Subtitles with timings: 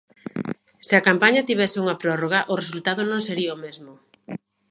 [0.87, 3.91] Se a campaña tivese unha prórroga o resultado non sería o mesmo.